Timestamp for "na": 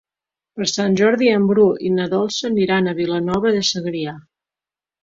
1.99-2.09